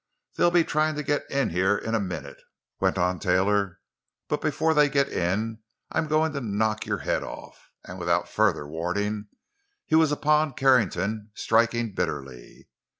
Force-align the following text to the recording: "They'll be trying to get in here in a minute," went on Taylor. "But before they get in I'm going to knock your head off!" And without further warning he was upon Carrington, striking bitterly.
"They'll 0.35 0.49
be 0.49 0.63
trying 0.63 0.95
to 0.95 1.03
get 1.03 1.29
in 1.29 1.51
here 1.51 1.77
in 1.77 1.93
a 1.93 1.99
minute," 1.99 2.41
went 2.79 2.97
on 2.97 3.19
Taylor. 3.19 3.79
"But 4.29 4.41
before 4.41 4.73
they 4.73 4.89
get 4.89 5.09
in 5.09 5.59
I'm 5.91 6.07
going 6.07 6.33
to 6.33 6.41
knock 6.41 6.87
your 6.87 6.97
head 7.05 7.21
off!" 7.21 7.69
And 7.83 7.99
without 7.99 8.27
further 8.27 8.65
warning 8.67 9.27
he 9.85 9.93
was 9.93 10.11
upon 10.11 10.53
Carrington, 10.53 11.29
striking 11.35 11.93
bitterly. 11.93 12.67